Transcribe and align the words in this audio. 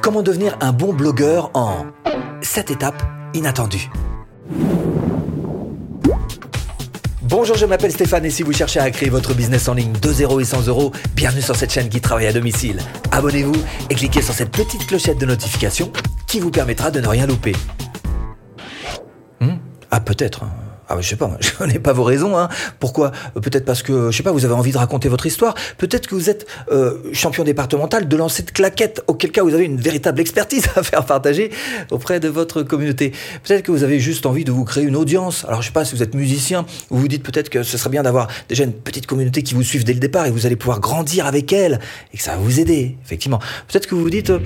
Comment 0.00 0.22
devenir 0.22 0.56
un 0.60 0.72
bon 0.72 0.92
blogueur 0.92 1.50
en 1.54 1.86
7 2.40 2.70
étapes 2.70 3.02
inattendues 3.34 3.90
Bonjour, 7.22 7.56
je 7.56 7.66
m'appelle 7.66 7.92
Stéphane 7.92 8.24
et 8.24 8.30
si 8.30 8.42
vous 8.42 8.52
cherchez 8.52 8.80
à 8.80 8.90
créer 8.90 9.10
votre 9.10 9.34
business 9.34 9.68
en 9.68 9.74
ligne 9.74 9.92
de 9.92 10.12
0 10.12 10.40
et 10.40 10.44
100 10.44 10.66
euros, 10.68 10.92
bienvenue 11.14 11.42
sur 11.42 11.56
cette 11.56 11.72
chaîne 11.72 11.88
qui 11.88 12.00
travaille 12.00 12.26
à 12.26 12.32
domicile. 12.32 12.80
Abonnez-vous 13.10 13.54
et 13.90 13.94
cliquez 13.94 14.22
sur 14.22 14.34
cette 14.34 14.50
petite 14.50 14.86
clochette 14.86 15.18
de 15.18 15.26
notification 15.26 15.92
qui 16.26 16.40
vous 16.40 16.50
permettra 16.50 16.90
de 16.90 17.00
ne 17.00 17.08
rien 17.08 17.26
louper. 17.26 17.54
Hmm? 19.40 19.56
Ah 19.90 20.00
peut-être. 20.00 20.42
Ah, 20.92 21.00
je 21.00 21.08
sais 21.08 21.16
pas, 21.16 21.30
je 21.40 21.52
connais 21.52 21.78
pas 21.78 21.94
vos 21.94 22.04
raisons. 22.04 22.36
Hein. 22.36 22.48
Pourquoi? 22.78 23.12
Peut-être 23.40 23.64
parce 23.64 23.82
que, 23.82 24.10
je 24.10 24.16
sais 24.16 24.22
pas, 24.22 24.32
vous 24.32 24.44
avez 24.44 24.52
envie 24.52 24.72
de 24.72 24.76
raconter 24.76 25.08
votre 25.08 25.24
histoire. 25.24 25.54
Peut-être 25.78 26.06
que 26.06 26.14
vous 26.14 26.28
êtes 26.28 26.46
euh, 26.70 26.98
champion 27.12 27.44
départemental 27.44 28.08
de 28.08 28.16
lancer 28.16 28.42
de 28.42 28.50
claquettes, 28.50 29.02
auquel 29.06 29.32
cas 29.32 29.42
vous 29.42 29.54
avez 29.54 29.64
une 29.64 29.80
véritable 29.80 30.20
expertise 30.20 30.66
à 30.76 30.82
faire 30.82 31.06
partager 31.06 31.50
auprès 31.90 32.20
de 32.20 32.28
votre 32.28 32.62
communauté. 32.62 33.12
Peut-être 33.42 33.62
que 33.62 33.72
vous 33.72 33.84
avez 33.84 34.00
juste 34.00 34.26
envie 34.26 34.44
de 34.44 34.52
vous 34.52 34.64
créer 34.64 34.84
une 34.84 34.96
audience. 34.96 35.46
Alors, 35.46 35.62
je 35.62 35.68
sais 35.68 35.72
pas 35.72 35.86
si 35.86 35.94
vous 35.94 36.02
êtes 36.02 36.14
musicien, 36.14 36.66
vous 36.90 36.98
vous 36.98 37.08
dites 37.08 37.22
peut-être 37.22 37.48
que 37.48 37.62
ce 37.62 37.78
serait 37.78 37.90
bien 37.90 38.02
d'avoir 38.02 38.28
déjà 38.50 38.64
une 38.64 38.74
petite 38.74 39.06
communauté 39.06 39.42
qui 39.42 39.54
vous 39.54 39.62
suive 39.62 39.84
dès 39.84 39.94
le 39.94 40.00
départ 40.00 40.26
et 40.26 40.30
vous 40.30 40.44
allez 40.44 40.56
pouvoir 40.56 40.80
grandir 40.80 41.24
avec 41.24 41.54
elle 41.54 41.80
et 42.12 42.18
que 42.18 42.22
ça 42.22 42.32
va 42.32 42.36
vous 42.36 42.60
aider, 42.60 42.98
effectivement. 43.02 43.38
Peut-être 43.68 43.86
que 43.86 43.94
vous 43.94 44.02
vous 44.02 44.10
dites, 44.10 44.28
euh, 44.28 44.40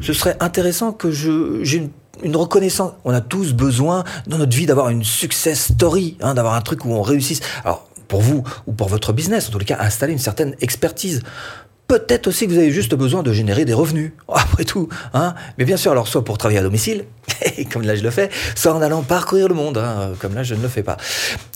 ce 0.00 0.12
serait 0.12 0.36
intéressant 0.38 0.92
que 0.92 1.10
je 1.10 1.58
j'ai 1.62 1.78
une 1.78 1.90
une 2.22 2.36
reconnaissance. 2.36 2.92
On 3.04 3.12
a 3.12 3.20
tous 3.20 3.52
besoin 3.52 4.04
dans 4.26 4.38
notre 4.38 4.56
vie 4.56 4.66
d'avoir 4.66 4.88
une 4.88 5.04
success 5.04 5.72
story, 5.72 6.16
hein, 6.20 6.34
d'avoir 6.34 6.54
un 6.54 6.60
truc 6.60 6.84
où 6.84 6.92
on 6.92 7.02
réussisse. 7.02 7.40
Alors, 7.64 7.88
pour 8.08 8.22
vous 8.22 8.42
ou 8.66 8.72
pour 8.72 8.88
votre 8.88 9.12
business, 9.12 9.48
en 9.48 9.52
tous 9.52 9.58
les 9.58 9.64
cas, 9.64 9.78
installer 9.80 10.12
une 10.12 10.18
certaine 10.18 10.54
expertise. 10.60 11.22
Peut-être 11.88 12.26
aussi 12.26 12.46
que 12.46 12.52
vous 12.52 12.58
avez 12.58 12.70
juste 12.70 12.94
besoin 12.94 13.22
de 13.22 13.32
générer 13.32 13.64
des 13.64 13.72
revenus, 13.72 14.12
après 14.28 14.64
tout. 14.64 14.90
Hein 15.14 15.34
Mais 15.56 15.64
bien 15.64 15.78
sûr, 15.78 15.90
alors 15.90 16.06
soit 16.06 16.22
pour 16.22 16.36
travailler 16.36 16.60
à 16.60 16.62
domicile, 16.62 17.06
comme 17.72 17.82
là 17.82 17.96
je 17.96 18.02
le 18.02 18.10
fais, 18.10 18.28
soit 18.54 18.74
en 18.74 18.82
allant 18.82 19.02
parcourir 19.02 19.48
le 19.48 19.54
monde, 19.54 19.78
hein, 19.78 20.12
comme 20.20 20.34
là 20.34 20.42
je 20.42 20.54
ne 20.54 20.60
le 20.60 20.68
fais 20.68 20.82
pas. 20.82 20.98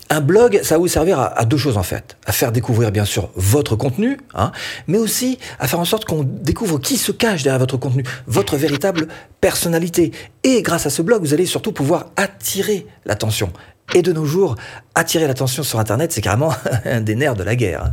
Un 0.08 0.22
blog, 0.22 0.60
ça 0.62 0.76
va 0.76 0.78
vous 0.78 0.88
servir 0.88 1.20
à, 1.20 1.44
deux 1.44 1.58
choses 1.58 1.76
en 1.76 1.82
fait. 1.82 2.16
À 2.24 2.32
faire 2.32 2.50
découvrir 2.50 2.92
bien 2.92 3.04
sûr 3.04 3.30
votre 3.34 3.76
contenu, 3.76 4.18
hein, 4.34 4.52
mais 4.86 4.98
aussi 4.98 5.38
à 5.58 5.68
faire 5.68 5.80
en 5.80 5.84
sorte 5.84 6.06
qu'on 6.06 6.22
découvre 6.22 6.78
qui 6.78 6.96
se 6.96 7.12
cache 7.12 7.42
derrière 7.42 7.60
votre 7.60 7.76
contenu, 7.76 8.02
votre 8.26 8.56
véritable 8.56 9.08
personnalité. 9.42 10.12
Et 10.44 10.62
grâce 10.62 10.86
à 10.86 10.90
ce 10.90 11.02
blog, 11.02 11.22
vous 11.22 11.34
allez 11.34 11.46
surtout 11.46 11.72
pouvoir 11.72 12.06
attirer 12.16 12.86
l'attention. 13.04 13.52
Et 13.94 14.00
de 14.00 14.12
nos 14.12 14.24
jours, 14.24 14.56
attirer 14.94 15.26
l'attention 15.26 15.62
sur 15.62 15.78
Internet, 15.78 16.12
c'est 16.12 16.22
carrément 16.22 16.54
un 16.86 17.02
des 17.02 17.14
nerfs 17.16 17.36
de 17.36 17.42
la 17.42 17.54
guerre. 17.54 17.92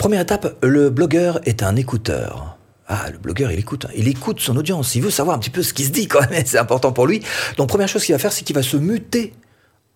Première 0.00 0.22
étape, 0.22 0.56
le 0.62 0.88
blogueur 0.88 1.42
est 1.44 1.62
un 1.62 1.76
écouteur. 1.76 2.56
Ah, 2.88 3.10
le 3.12 3.18
blogueur, 3.18 3.52
il 3.52 3.58
écoute. 3.58 3.86
Il 3.94 4.08
écoute 4.08 4.40
son 4.40 4.56
audience. 4.56 4.94
Il 4.94 5.02
veut 5.02 5.10
savoir 5.10 5.36
un 5.36 5.38
petit 5.38 5.50
peu 5.50 5.62
ce 5.62 5.74
qui 5.74 5.84
se 5.84 5.90
dit 5.90 6.08
quand 6.08 6.22
même. 6.30 6.42
C'est 6.46 6.56
important 6.56 6.90
pour 6.90 7.06
lui. 7.06 7.20
Donc, 7.58 7.68
première 7.68 7.86
chose 7.86 8.02
qu'il 8.02 8.14
va 8.14 8.18
faire, 8.18 8.32
c'est 8.32 8.42
qu'il 8.42 8.56
va 8.56 8.62
se 8.62 8.78
muter 8.78 9.34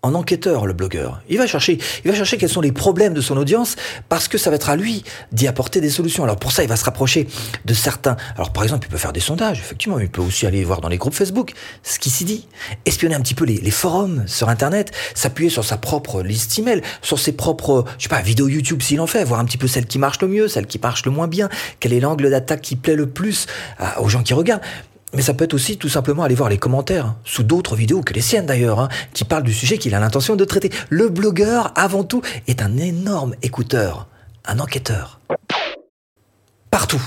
en 0.05 0.15
enquêteur, 0.15 0.67
le 0.67 0.75
blogueur. 0.75 1.23
Il 1.31 1.39
va 1.39 1.47
chercher, 1.47 1.79
il 2.05 2.11
va 2.11 2.17
chercher 2.17 2.37
quels 2.37 2.51
sont 2.51 2.61
les 2.61 2.73
problèmes 2.73 3.15
de 3.15 3.23
son 3.23 3.39
audience 3.39 3.77
parce 4.11 4.29
que 4.29 4.37
ça 4.37 4.51
va 4.51 4.57
être 4.57 4.69
à 4.69 4.77
lui 4.77 5.03
d'y 5.33 5.49
apporter 5.49 5.81
des 5.81 5.89
solutions. 5.89 6.25
Alors 6.25 6.37
pour 6.37 6.53
ça, 6.53 6.63
il 6.63 6.69
va 6.69 6.77
se 6.77 6.85
rapprocher 6.85 7.27
de 7.65 7.75
certains. 7.75 8.17
Alors 8.37 8.53
par 8.53 8.63
exemple, 8.65 8.87
il 8.87 8.91
peut 8.91 8.99
faire 8.99 9.15
des 9.15 9.21
sondages, 9.21 9.61
effectivement. 9.61 9.99
Il 9.99 10.11
peut 10.11 10.21
aussi 10.21 10.47
aller 10.47 10.63
voir 10.63 10.83
dans 10.83 10.89
les 10.89 10.99
groupes 10.99 11.15
Facebook 11.15 11.55
ce 11.83 11.99
qui 11.99 12.11
s'y 12.11 12.27
dit, 12.27 12.47
espionner 12.85 13.15
un 13.15 13.21
petit 13.21 13.35
peu 13.35 13.47
les, 13.47 13.71
forums 13.71 14.25
sur 14.27 14.51
Internet, 14.51 14.93
s'appuyer 15.15 15.49
sur 15.49 15.65
sa 15.65 15.79
propre 15.79 16.23
liste 16.23 16.59
email, 16.59 16.83
sur 17.01 17.19
ses 17.19 17.33
propres, 17.33 17.87
je 17.99 18.03
sais 18.03 18.09
pas, 18.11 18.21
vidéos 18.21 18.49
YouTube 18.49 18.83
s'il 18.83 19.01
en 19.01 19.07
fait, 19.07 19.25
voir 19.25 19.41
un 19.41 19.47
petit 19.47 19.59
peu 19.59 19.69
celle 19.69 19.87
qui 19.87 19.99
marche 19.99 20.21
le 20.21 20.29
mieux, 20.29 20.49
celle 20.49 20.67
qui 20.67 20.79
marche 20.79 21.07
le 21.07 21.13
moins 21.13 21.29
bien, 21.29 21.49
quel 21.81 21.95
est 21.95 22.01
l'angle 22.01 22.29
d'attaque 22.29 22.61
qui 22.61 22.77
plaît 22.77 22.95
le 22.95 23.09
plus 23.09 23.47
aux 23.99 24.09
gens 24.11 24.23
qui 24.23 24.35
regardent. 24.35 24.63
Mais 25.15 25.23
ça 25.23 25.35
peut 25.35 25.45
être 25.45 25.55
aussi 25.55 25.77
tout 25.77 25.89
simplement 25.89 26.25
aller 26.25 26.35
voir 26.35 26.49
les 26.49 26.59
commentaires, 26.59 27.07
hein, 27.07 27.17
sous 27.25 27.43
d'autres 27.43 27.77
vidéos 27.77 28.03
que 28.03 28.13
les 28.13 28.21
siennes 28.21 28.47
d'ailleurs, 28.47 28.81
hein, 28.81 28.89
qui 29.13 29.25
parlent 29.25 29.45
du 29.45 29.53
sujet 29.53 29.79
qu'il 29.79 29.95
a 29.95 30.01
l'intention 30.01 30.37
de 30.37 30.45
traiter. 30.45 30.71
Le 30.91 31.09
blogueur, 31.09 31.73
avant 31.77 32.03
tout, 32.03 32.23
est 32.49 32.63
un 32.63 32.77
énorme 32.77 33.35
écouteur, 33.43 34.09
un 34.45 34.59
enquêteur. 34.59 35.21
Partout. 36.71 37.03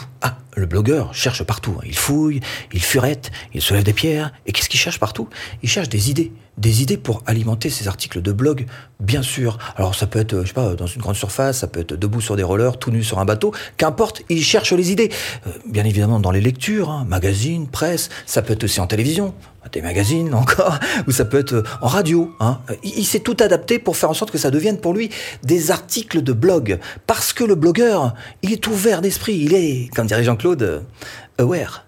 Le 0.58 0.66
blogueur 0.66 1.14
cherche 1.14 1.44
partout. 1.44 1.76
Hein. 1.78 1.84
Il 1.86 1.96
fouille, 1.96 2.40
il 2.74 2.82
furette, 2.82 3.30
il 3.54 3.62
soulève 3.62 3.84
des 3.84 3.94
pierres. 3.94 4.34
Et 4.48 4.52
qu'est-ce 4.52 4.70
qu'il 4.70 4.80
cherche 4.80 5.00
partout? 5.00 5.30
Il 5.62 5.70
cherche 5.70 5.88
des 5.88 6.10
idées. 6.10 6.32
Des 6.58 6.82
idées 6.82 6.98
pour 6.98 7.22
alimenter 7.28 7.70
ses 7.70 7.88
articles 7.88 8.24
de 8.24 8.32
blog, 8.32 8.66
bien 9.00 9.22
sûr. 9.22 9.60
Alors 9.76 9.94
ça 9.94 10.08
peut 10.08 10.18
être, 10.18 10.42
je 10.42 10.48
sais 10.48 10.54
pas, 10.54 10.74
dans 10.74 10.88
une 10.88 11.00
grande 11.00 11.16
surface, 11.16 11.60
ça 11.60 11.68
peut 11.68 11.82
être 11.82 11.94
debout 11.94 12.22
sur 12.22 12.36
des 12.36 12.42
rollers, 12.42 12.80
tout 12.80 12.90
nu 12.90 13.04
sur 13.04 13.20
un 13.20 13.26
bateau. 13.26 13.54
Qu'importe, 13.78 14.24
il 14.30 14.44
cherche 14.44 14.74
les 14.74 14.92
idées. 14.92 15.12
Euh, 15.46 15.52
bien 15.68 15.84
évidemment 15.84 16.20
dans 16.20 16.32
les 16.32 16.42
lectures, 16.42 16.90
hein, 16.90 17.06
magazines, 17.08 17.68
presse. 17.68 18.10
Ça 18.26 18.42
peut 18.42 18.54
être 18.54 18.64
aussi 18.64 18.80
en 18.80 18.88
télévision, 18.88 19.36
des 19.72 19.82
magazines 19.82 20.34
encore, 20.34 20.80
ou 21.08 21.12
ça 21.12 21.26
peut 21.26 21.40
être 21.40 21.54
euh, 21.54 21.64
en 21.82 21.88
radio. 21.88 22.32
Hein. 22.40 22.60
Il, 22.84 23.00
il 23.00 23.06
s'est 23.06 23.20
tout 23.20 23.38
adapté 23.40 23.80
pour 23.80 23.96
faire 23.96 24.10
en 24.10 24.14
sorte 24.14 24.32
que 24.32 24.38
ça 24.38 24.52
devienne 24.52 24.80
pour 24.80 24.94
lui 24.94 25.10
des 25.44 25.72
articles 25.72 26.22
de 26.22 26.34
blog. 26.34 26.80
Parce 27.06 27.34
que 27.34 27.44
le 27.44 27.56
blogueur, 27.56 28.14
il 28.42 28.52
est 28.52 28.68
ouvert 28.68 29.02
d'esprit. 29.02 29.38
Il 29.38 29.54
est, 29.54 29.90
comme 29.96 30.08
dirait 30.08 30.24
Jean-Claude, 30.24 30.58
de 30.58 30.82
aware. 31.38 31.86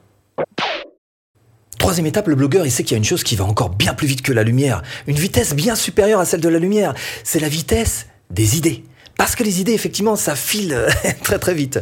Troisième 1.78 2.06
étape, 2.06 2.28
le 2.28 2.36
blogueur, 2.36 2.66
il 2.66 2.72
sait 2.72 2.84
qu'il 2.84 2.92
y 2.92 2.96
a 2.96 2.98
une 2.98 3.06
chose 3.06 3.24
qui 3.24 3.36
va 3.36 3.46
encore 3.46 3.70
bien 3.70 3.94
plus 3.94 4.08
vite 4.08 4.22
que 4.22 4.34
la 4.34 4.44
lumière, 4.44 4.82
une 5.08 5.16
vitesse 5.16 5.56
bien 5.56 5.76
supérieure 5.76 6.20
à 6.20 6.26
celle 6.26 6.42
de 6.42 6.50
la 6.50 6.60
lumière. 6.60 6.94
C'est 7.24 7.40
la 7.40 7.48
vitesse 7.48 8.08
des 8.30 8.58
idées. 8.58 8.84
Parce 9.18 9.36
que 9.36 9.44
les 9.44 9.60
idées, 9.62 9.74
effectivement, 9.74 10.16
ça 10.16 10.36
file 10.36 10.78
très 11.24 11.40
très 11.40 11.54
vite. 11.54 11.80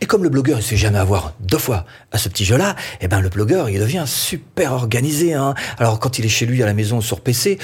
Et 0.00 0.06
comme 0.06 0.22
le 0.22 0.28
blogueur, 0.28 0.58
il 0.58 0.62
sait 0.62 0.76
jamais 0.76 0.98
avoir 0.98 1.34
deux 1.40 1.58
fois 1.58 1.84
à 2.12 2.18
ce 2.18 2.28
petit 2.28 2.44
jeu-là, 2.44 2.76
eh 3.00 3.08
ben 3.08 3.20
le 3.20 3.28
blogueur, 3.28 3.70
il 3.70 3.80
devient 3.80 4.04
super 4.06 4.72
organisé. 4.72 5.34
Hein. 5.34 5.54
Alors 5.78 5.98
quand 5.98 6.18
il 6.18 6.26
est 6.26 6.30
chez 6.30 6.46
lui 6.46 6.62
à 6.62 6.66
la 6.66 6.74
maison 6.74 7.00
sur 7.00 7.20
PC, 7.20 7.58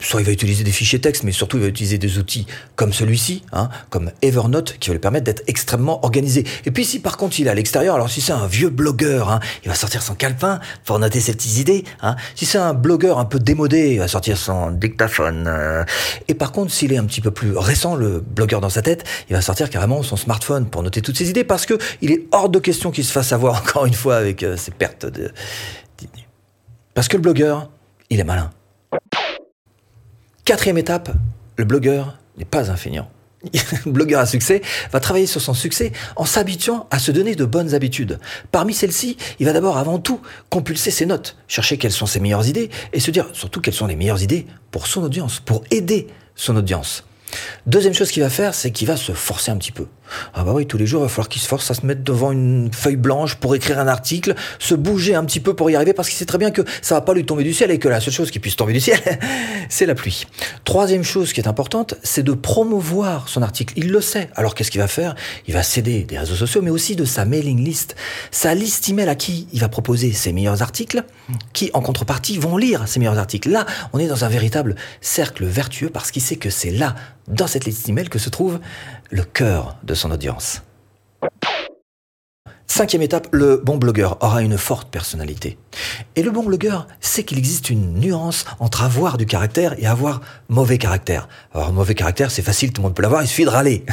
soit 0.00 0.20
il 0.20 0.26
va 0.26 0.32
utiliser 0.32 0.64
des 0.64 0.72
fichiers 0.72 1.00
texte, 1.00 1.22
mais 1.24 1.32
surtout 1.32 1.56
il 1.58 1.62
va 1.62 1.68
utiliser 1.68 1.98
des 1.98 2.18
outils 2.18 2.46
comme 2.76 2.92
celui-ci, 2.92 3.42
hein, 3.52 3.68
comme 3.90 4.10
Evernote, 4.22 4.76
qui 4.78 4.88
va 4.88 4.94
lui 4.94 5.00
permettre 5.00 5.24
d'être 5.24 5.42
extrêmement 5.46 6.04
organisé. 6.04 6.44
Et 6.64 6.70
puis 6.70 6.84
si 6.84 7.00
par 7.00 7.16
contre 7.16 7.38
il 7.40 7.46
est 7.46 7.50
à 7.50 7.54
l'extérieur, 7.54 7.94
alors 7.94 8.10
si 8.10 8.20
c'est 8.20 8.32
un 8.32 8.46
vieux 8.46 8.70
blogueur, 8.70 9.30
hein, 9.30 9.40
il 9.64 9.68
va 9.68 9.74
sortir 9.74 10.02
son 10.02 10.14
calepin 10.14 10.60
pour 10.84 10.98
noter 10.98 11.20
ses 11.20 11.32
petites 11.32 11.58
idées. 11.58 11.84
Hein. 12.02 12.16
Si 12.34 12.46
c'est 12.46 12.58
un 12.58 12.74
blogueur 12.74 13.18
un 13.18 13.24
peu 13.24 13.38
démodé, 13.38 13.92
il 13.92 13.98
va 13.98 14.08
sortir 14.08 14.36
son 14.36 14.70
dictaphone. 14.70 15.44
Euh. 15.46 15.84
Et 16.28 16.34
par 16.34 16.52
contre, 16.52 16.72
s'il 16.72 16.92
est 16.92 16.98
un 16.98 17.04
petit 17.04 17.20
peu 17.20 17.30
plus 17.30 17.56
récent, 17.56 17.94
le 17.94 18.20
blogueur 18.20 18.60
dans 18.60 18.70
sa 18.70 18.82
tête, 18.82 19.04
il 19.28 19.34
va 19.34 19.42
sortir 19.42 19.70
carrément 19.70 20.02
son 20.02 20.16
smartphone 20.16 20.66
pour 20.66 20.82
noter 20.82 21.02
toutes 21.02 21.16
ses 21.16 21.30
idées, 21.30 21.44
parce 21.44 21.66
que 21.66 21.78
il 22.00 22.10
est 22.12 22.26
hors 22.32 22.48
de 22.48 22.58
question 22.58 22.90
qu'il 22.90 23.04
se 23.04 23.12
fasse 23.12 23.32
avoir 23.32 23.56
encore 23.62 23.86
une 23.86 23.94
fois 23.94 24.16
avec 24.16 24.42
euh, 24.42 24.56
ses 24.56 24.70
pertes 24.70 25.06
de... 25.06 25.30
Parce 26.94 27.08
que 27.08 27.16
le 27.16 27.22
blogueur, 27.22 27.70
il 28.10 28.20
est 28.20 28.24
malin. 28.24 28.50
Quatrième 30.44 30.78
étape, 30.78 31.10
le 31.56 31.64
blogueur 31.64 32.18
n'est 32.36 32.44
pas 32.44 32.70
un 32.70 32.76
feignant. 32.76 33.10
blogueur 33.86 34.20
à 34.20 34.26
succès 34.26 34.60
va 34.92 35.00
travailler 35.00 35.26
sur 35.26 35.40
son 35.40 35.54
succès 35.54 35.92
en 36.16 36.24
s'habituant 36.24 36.86
à 36.90 36.98
se 36.98 37.10
donner 37.10 37.34
de 37.34 37.44
bonnes 37.44 37.74
habitudes. 37.74 38.18
Parmi 38.50 38.74
celles-ci, 38.74 39.16
il 39.38 39.46
va 39.46 39.52
d'abord 39.52 39.78
avant 39.78 39.98
tout 39.98 40.20
compulser 40.50 40.90
ses 40.90 41.06
notes, 41.06 41.36
chercher 41.48 41.78
quelles 41.78 41.92
sont 41.92 42.06
ses 42.06 42.20
meilleures 42.20 42.48
idées 42.48 42.70
et 42.92 43.00
se 43.00 43.10
dire 43.10 43.28
surtout 43.32 43.60
quelles 43.60 43.74
sont 43.74 43.86
les 43.86 43.96
meilleures 43.96 44.22
idées 44.22 44.46
pour 44.70 44.86
son 44.86 45.02
audience, 45.02 45.40
pour 45.40 45.64
aider 45.70 46.08
son 46.34 46.56
audience. 46.56 47.04
Deuxième 47.66 47.94
chose 47.94 48.10
qu'il 48.10 48.22
va 48.22 48.30
faire, 48.30 48.54
c'est 48.54 48.72
qu'il 48.72 48.88
va 48.88 48.96
se 48.96 49.12
forcer 49.12 49.50
un 49.50 49.56
petit 49.56 49.72
peu. 49.72 49.86
Ah 50.34 50.44
bah 50.44 50.52
oui, 50.54 50.66
tous 50.66 50.78
les 50.78 50.86
jours, 50.86 51.02
il 51.02 51.04
va 51.04 51.08
falloir 51.08 51.28
qu'il 51.28 51.42
se 51.42 51.48
force 51.48 51.70
à 51.70 51.74
se 51.74 51.84
mettre 51.86 52.02
devant 52.02 52.32
une 52.32 52.70
feuille 52.72 52.96
blanche 52.96 53.36
pour 53.36 53.54
écrire 53.54 53.78
un 53.78 53.88
article, 53.88 54.34
se 54.58 54.74
bouger 54.74 55.14
un 55.14 55.24
petit 55.24 55.40
peu 55.40 55.54
pour 55.54 55.70
y 55.70 55.76
arriver, 55.76 55.92
parce 55.92 56.08
qu'il 56.08 56.18
sait 56.18 56.26
très 56.26 56.38
bien 56.38 56.50
que 56.50 56.62
ça 56.82 56.94
va 56.94 57.00
pas 57.00 57.14
lui 57.14 57.24
tomber 57.24 57.44
du 57.44 57.52
ciel 57.52 57.70
et 57.70 57.78
que 57.78 57.88
la 57.88 58.00
seule 58.00 58.14
chose 58.14 58.30
qui 58.30 58.38
puisse 58.38 58.56
tomber 58.56 58.72
du 58.72 58.80
ciel, 58.80 59.00
c'est 59.68 59.86
la 59.86 59.94
pluie. 59.94 60.26
Troisième 60.64 61.04
chose 61.04 61.32
qui 61.32 61.40
est 61.40 61.48
importante, 61.48 61.94
c'est 62.02 62.22
de 62.22 62.32
promouvoir 62.32 63.28
son 63.28 63.42
article. 63.42 63.74
Il 63.76 63.90
le 63.90 64.00
sait. 64.00 64.30
Alors 64.34 64.54
qu'est-ce 64.54 64.70
qu'il 64.70 64.80
va 64.80 64.88
faire? 64.88 65.14
Il 65.46 65.54
va 65.54 65.62
céder 65.62 66.04
des 66.04 66.18
réseaux 66.18 66.34
sociaux, 66.34 66.62
mais 66.62 66.70
aussi 66.70 66.96
de 66.96 67.04
sa 67.04 67.24
mailing 67.24 67.64
list. 67.64 67.96
Sa 68.30 68.54
liste 68.54 68.88
email 68.88 69.08
à 69.08 69.14
qui 69.14 69.46
il 69.52 69.60
va 69.60 69.68
proposer 69.68 70.12
ses 70.12 70.32
meilleurs 70.32 70.62
articles, 70.62 71.04
qui 71.52 71.70
en 71.74 71.80
contrepartie 71.80 72.38
vont 72.38 72.56
lire 72.56 72.86
ses 72.86 72.98
meilleurs 72.98 73.18
articles. 73.18 73.50
Là, 73.50 73.66
on 73.92 73.98
est 73.98 74.08
dans 74.08 74.24
un 74.24 74.28
véritable 74.28 74.76
cercle 75.00 75.44
vertueux 75.44 75.90
parce 75.90 76.10
qu'il 76.10 76.22
sait 76.22 76.36
que 76.36 76.50
c'est 76.50 76.70
là 76.70 76.94
dans 77.28 77.46
cette 77.46 77.64
liste 77.64 77.88
email 77.88 78.08
que 78.08 78.18
se 78.18 78.28
trouve 78.28 78.60
le 79.10 79.22
cœur 79.22 79.76
de 79.82 79.94
audience. 80.08 80.62
Cinquième 82.80 83.02
étape, 83.02 83.26
le 83.32 83.56
bon 83.56 83.78
blogueur 83.78 84.16
aura 84.20 84.42
une 84.42 84.56
forte 84.56 84.88
personnalité. 84.90 85.58
Et 86.14 86.22
le 86.22 86.30
bon 86.30 86.44
blogueur 86.44 86.86
sait 87.00 87.24
qu'il 87.24 87.36
existe 87.36 87.68
une 87.68 87.98
nuance 87.98 88.44
entre 88.60 88.84
avoir 88.84 89.18
du 89.18 89.26
caractère 89.26 89.74
et 89.76 89.86
avoir 89.86 90.20
mauvais 90.48 90.78
caractère. 90.78 91.28
Alors 91.52 91.72
mauvais 91.72 91.96
caractère, 91.96 92.30
c'est 92.30 92.42
facile, 92.42 92.72
tout 92.72 92.80
le 92.80 92.86
monde 92.86 92.94
peut 92.94 93.02
l'avoir, 93.02 93.22
il 93.22 93.26
suffit 93.26 93.44
de 93.44 93.50
râler. 93.50 93.84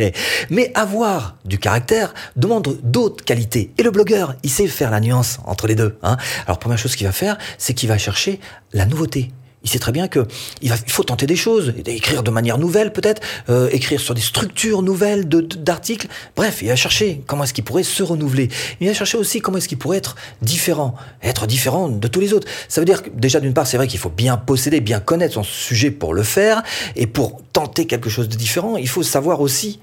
Mais 0.50 0.72
avoir 0.74 1.36
du 1.44 1.58
caractère 1.58 2.12
demande 2.34 2.76
d'autres 2.82 3.24
qualités. 3.24 3.72
Et 3.78 3.84
le 3.84 3.92
blogueur, 3.92 4.34
il 4.42 4.50
sait 4.50 4.66
faire 4.66 4.90
la 4.90 4.98
nuance 4.98 5.38
entre 5.46 5.68
les 5.68 5.76
deux. 5.76 5.96
Hein. 6.02 6.16
Alors 6.46 6.58
première 6.58 6.76
chose 6.76 6.96
qu'il 6.96 7.06
va 7.06 7.12
faire, 7.12 7.38
c'est 7.56 7.72
qu'il 7.72 7.88
va 7.88 7.98
chercher 7.98 8.40
la 8.72 8.84
nouveauté 8.84 9.30
Il 9.64 9.70
sait 9.70 9.78
très 9.78 9.92
bien 9.92 10.08
que 10.08 10.26
il, 10.60 10.70
faut 10.88 11.04
tenter 11.04 11.26
des 11.26 11.36
choses, 11.36 11.72
écrire 11.86 12.22
de 12.22 12.30
manière 12.30 12.58
nouvelle 12.58 12.92
peut-être, 12.92 13.22
euh, 13.48 13.68
écrire 13.72 13.98
sur 13.98 14.14
des 14.14 14.20
structures 14.20 14.82
nouvelles 14.82 15.26
d'articles. 15.26 16.08
Bref, 16.36 16.58
il 16.60 16.68
va 16.68 16.76
chercher 16.76 17.22
comment 17.26 17.44
est-ce 17.44 17.54
qu'il 17.54 17.64
pourrait 17.64 17.82
se 17.82 18.02
renouveler. 18.02 18.48
Il 18.80 18.86
va 18.86 18.94
chercher 18.94 19.16
aussi 19.16 19.40
comment 19.40 19.56
est-ce 19.58 19.68
qu'il 19.68 19.78
pourrait 19.78 19.96
être 19.98 20.16
différent, 20.42 20.94
être 21.22 21.46
différent 21.46 21.88
de 21.88 22.08
tous 22.08 22.20
les 22.20 22.34
autres. 22.34 22.46
Ça 22.68 22.80
veut 22.80 22.84
dire 22.84 23.02
que 23.02 23.10
déjà 23.10 23.40
d'une 23.40 23.54
part, 23.54 23.66
c'est 23.66 23.78
vrai 23.78 23.86
qu'il 23.86 23.98
faut 23.98 24.10
bien 24.10 24.36
posséder, 24.36 24.80
bien 24.80 25.00
connaître 25.00 25.34
son 25.34 25.42
sujet 25.42 25.90
pour 25.90 26.14
le 26.14 26.22
faire, 26.22 26.62
et 26.94 27.06
pour 27.06 27.40
tenter 27.52 27.86
quelque 27.86 28.10
chose 28.10 28.28
de 28.28 28.36
différent, 28.36 28.76
il 28.76 28.88
faut 28.88 29.02
savoir 29.02 29.40
aussi 29.40 29.80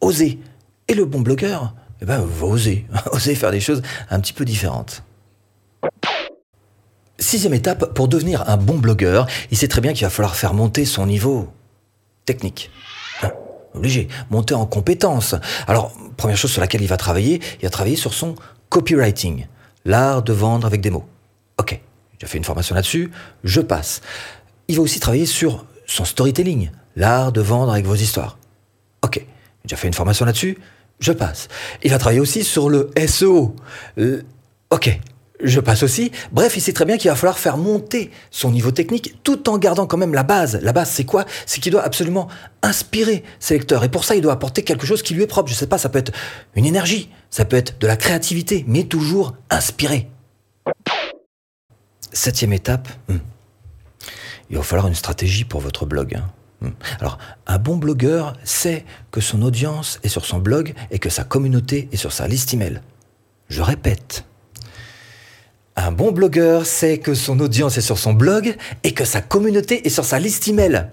oser. 0.00 0.38
Et 0.88 0.94
le 0.94 1.04
bon 1.04 1.20
blogueur, 1.20 1.74
eh 2.02 2.04
ben, 2.04 2.20
va 2.20 2.46
oser, 2.46 2.86
oser 3.12 3.34
faire 3.34 3.50
des 3.50 3.60
choses 3.60 3.82
un 4.10 4.20
petit 4.20 4.32
peu 4.32 4.44
différentes. 4.44 5.02
Sixième 7.24 7.54
étape, 7.54 7.94
pour 7.94 8.06
devenir 8.06 8.46
un 8.50 8.58
bon 8.58 8.76
blogueur, 8.76 9.26
il 9.50 9.56
sait 9.56 9.66
très 9.66 9.80
bien 9.80 9.94
qu'il 9.94 10.04
va 10.04 10.10
falloir 10.10 10.36
faire 10.36 10.52
monter 10.52 10.84
son 10.84 11.06
niveau 11.06 11.48
technique. 12.26 12.70
Hein, 13.22 13.30
obligé, 13.72 14.08
monter 14.28 14.52
en 14.52 14.66
compétences. 14.66 15.34
Alors, 15.66 15.90
première 16.18 16.36
chose 16.36 16.52
sur 16.52 16.60
laquelle 16.60 16.82
il 16.82 16.86
va 16.86 16.98
travailler, 16.98 17.40
il 17.60 17.64
va 17.64 17.70
travailler 17.70 17.96
sur 17.96 18.12
son 18.12 18.34
copywriting, 18.68 19.46
l'art 19.86 20.22
de 20.22 20.34
vendre 20.34 20.66
avec 20.66 20.82
des 20.82 20.90
mots. 20.90 21.06
Ok, 21.58 21.80
j'ai 22.20 22.26
fait 22.26 22.36
une 22.36 22.44
formation 22.44 22.74
là-dessus, 22.74 23.10
je 23.42 23.62
passe. 23.62 24.02
Il 24.68 24.76
va 24.76 24.82
aussi 24.82 25.00
travailler 25.00 25.26
sur 25.26 25.64
son 25.86 26.04
storytelling, 26.04 26.72
l'art 26.94 27.32
de 27.32 27.40
vendre 27.40 27.72
avec 27.72 27.86
vos 27.86 27.94
histoires. 27.94 28.36
Ok, 29.02 29.14
j'ai 29.14 29.26
déjà 29.64 29.76
fait 29.76 29.88
une 29.88 29.94
formation 29.94 30.26
là-dessus, 30.26 30.58
je 31.00 31.12
passe. 31.12 31.48
Il 31.82 31.90
va 31.90 31.96
travailler 31.96 32.20
aussi 32.20 32.44
sur 32.44 32.68
le 32.68 32.90
SEO. 33.06 33.56
Ok, 34.70 35.00
je 35.42 35.60
passe 35.60 35.82
aussi. 35.82 36.12
Bref, 36.32 36.56
il 36.56 36.60
sait 36.60 36.72
très 36.72 36.84
bien 36.84 36.96
qu'il 36.96 37.10
va 37.10 37.16
falloir 37.16 37.38
faire 37.38 37.56
monter 37.56 38.10
son 38.30 38.50
niveau 38.50 38.70
technique 38.70 39.16
tout 39.24 39.48
en 39.48 39.58
gardant 39.58 39.86
quand 39.86 39.96
même 39.96 40.14
la 40.14 40.22
base. 40.22 40.60
La 40.62 40.72
base, 40.72 40.90
c'est 40.90 41.04
quoi? 41.04 41.24
C'est 41.46 41.60
qu'il 41.60 41.72
doit 41.72 41.82
absolument 41.82 42.28
inspirer 42.62 43.24
ses 43.40 43.54
lecteurs. 43.54 43.82
Et 43.84 43.88
pour 43.88 44.04
ça, 44.04 44.14
il 44.14 44.22
doit 44.22 44.32
apporter 44.32 44.62
quelque 44.62 44.86
chose 44.86 45.02
qui 45.02 45.14
lui 45.14 45.22
est 45.22 45.28
propre. 45.28 45.50
Je 45.50 45.54
sais 45.54 45.66
pas, 45.66 45.78
ça 45.78 45.88
peut 45.88 45.98
être 45.98 46.12
une 46.54 46.66
énergie, 46.66 47.10
ça 47.30 47.44
peut 47.44 47.56
être 47.56 47.78
de 47.80 47.86
la 47.86 47.96
créativité, 47.96 48.64
mais 48.68 48.84
toujours 48.84 49.34
inspiré. 49.50 50.08
Septième 52.12 52.52
étape, 52.52 52.88
hmm. 53.08 53.16
il 54.50 54.56
va 54.56 54.62
falloir 54.62 54.86
une 54.86 54.94
stratégie 54.94 55.44
pour 55.44 55.60
votre 55.60 55.84
blog. 55.84 56.14
hein. 56.14 56.30
Hmm. 56.60 56.70
Alors, 57.00 57.18
un 57.48 57.58
bon 57.58 57.76
blogueur 57.76 58.34
sait 58.44 58.84
que 59.10 59.20
son 59.20 59.42
audience 59.42 59.98
est 60.04 60.08
sur 60.08 60.24
son 60.24 60.38
blog 60.38 60.74
et 60.92 61.00
que 61.00 61.10
sa 61.10 61.24
communauté 61.24 61.88
est 61.90 61.96
sur 61.96 62.12
sa 62.12 62.28
liste 62.28 62.54
email. 62.54 62.80
Je 63.48 63.62
répète. 63.62 64.24
Un 65.76 65.90
bon 65.90 66.12
blogueur 66.12 66.66
sait 66.66 66.98
que 66.98 67.14
son 67.14 67.40
audience 67.40 67.78
est 67.78 67.82
sur 67.82 67.98
son 67.98 68.12
blog 68.12 68.56
et 68.84 68.94
que 68.94 69.04
sa 69.04 69.20
communauté 69.20 69.84
est 69.86 69.90
sur 69.90 70.04
sa 70.04 70.20
liste 70.20 70.46
email. 70.46 70.86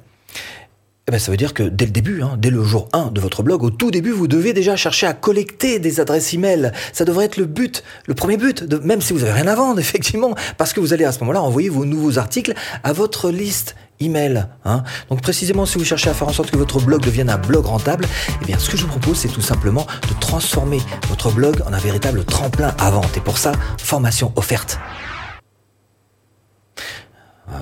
Eh 1.11 1.15
ben, 1.15 1.19
ça 1.19 1.29
veut 1.29 1.35
dire 1.35 1.53
que 1.53 1.63
dès 1.63 1.83
le 1.83 1.91
début, 1.91 2.21
hein, 2.21 2.37
dès 2.37 2.49
le 2.49 2.63
jour 2.63 2.87
1 2.93 3.07
de 3.07 3.19
votre 3.19 3.43
blog, 3.43 3.63
au 3.63 3.69
tout 3.69 3.91
début, 3.91 4.11
vous 4.11 4.29
devez 4.29 4.53
déjà 4.53 4.77
chercher 4.77 5.07
à 5.07 5.13
collecter 5.13 5.77
des 5.77 5.99
adresses 5.99 6.33
email. 6.33 6.71
Ça 6.93 7.03
devrait 7.03 7.25
être 7.25 7.35
le 7.35 7.47
but, 7.47 7.83
le 8.07 8.13
premier 8.13 8.37
but, 8.37 8.63
même 8.81 9.01
si 9.01 9.11
vous 9.11 9.23
avez 9.23 9.33
rien 9.33 9.47
à 9.47 9.55
vendre, 9.55 9.77
effectivement, 9.81 10.33
parce 10.57 10.71
que 10.71 10.79
vous 10.79 10.93
allez 10.93 11.03
à 11.03 11.11
ce 11.11 11.19
moment-là 11.19 11.41
envoyer 11.41 11.67
vos 11.67 11.83
nouveaux 11.83 12.17
articles 12.17 12.53
à 12.85 12.93
votre 12.93 13.29
liste 13.29 13.75
email. 13.99 14.45
Hein. 14.63 14.83
Donc 15.09 15.21
précisément, 15.21 15.65
si 15.65 15.77
vous 15.77 15.83
cherchez 15.83 16.09
à 16.09 16.13
faire 16.13 16.29
en 16.29 16.33
sorte 16.33 16.49
que 16.49 16.57
votre 16.57 16.79
blog 16.79 17.01
devienne 17.01 17.29
un 17.29 17.37
blog 17.37 17.65
rentable, 17.65 18.05
eh 18.41 18.45
bien, 18.45 18.57
ce 18.57 18.69
que 18.69 18.77
je 18.77 18.83
vous 18.83 18.91
propose, 18.97 19.17
c'est 19.17 19.27
tout 19.27 19.41
simplement 19.41 19.85
de 20.03 20.17
transformer 20.21 20.79
votre 21.09 21.29
blog 21.29 21.61
en 21.67 21.73
un 21.73 21.79
véritable 21.79 22.23
tremplin 22.23 22.73
à 22.79 22.89
vente. 22.89 23.17
Et 23.17 23.19
pour 23.19 23.37
ça, 23.37 23.51
formation 23.77 24.31
offerte. 24.37 24.79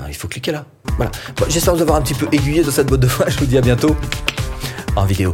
Il 0.10 0.16
faut 0.16 0.28
cliquer 0.28 0.52
là. 0.52 0.66
Voilà. 0.98 1.12
J'espère 1.48 1.76
vous 1.76 1.82
avoir 1.82 1.98
un 1.98 2.02
petit 2.02 2.14
peu 2.14 2.28
aiguillé 2.32 2.64
dans 2.64 2.72
cette 2.72 2.88
botte 2.88 3.02
de 3.02 3.08
foin. 3.16 3.26
Je 3.30 3.38
vous 3.40 3.46
dis 3.46 3.58
à 3.58 3.62
bientôt 3.62 3.96
en 4.96 5.06
vidéo. 5.06 5.34